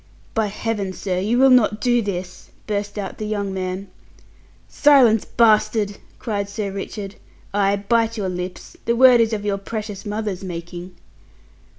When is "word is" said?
8.95-9.31